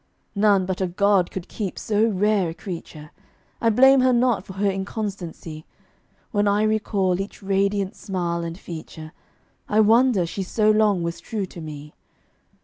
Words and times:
None 0.33 0.65
but 0.65 0.81
a 0.81 0.87
god 0.87 1.29
could 1.29 1.47
keep 1.47 1.77
so 1.77 2.07
rare 2.07 2.49
a 2.49 2.53
creature: 2.55 3.11
I 3.61 3.69
blame 3.69 3.99
her 4.01 4.11
not 4.11 4.43
for 4.43 4.53
her 4.53 4.67
inconstancy; 4.67 5.63
When 6.31 6.47
I 6.47 6.63
recall 6.63 7.21
each 7.21 7.43
radiant 7.43 7.95
smile 7.95 8.43
and 8.43 8.57
feature, 8.57 9.11
I 9.69 9.79
wonder 9.81 10.25
she 10.25 10.41
so 10.41 10.71
long 10.71 11.03
was 11.03 11.19
true 11.19 11.45
to 11.45 11.61
me. 11.61 11.93